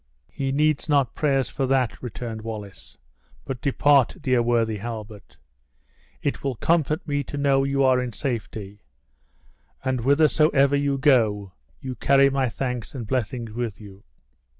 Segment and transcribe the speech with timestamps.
[0.31, 2.97] "He needs not prayers for that," returned Wallace;
[3.45, 5.37] "but depart, dear, worthy Halbert;
[6.23, 8.79] it will comfort me to know you are in safety;
[9.85, 14.03] and whithersoever you go, you carry my thanks and blessings with you."